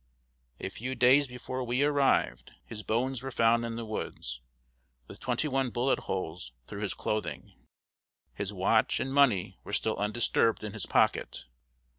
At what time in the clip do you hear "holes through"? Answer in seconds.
5.99-6.81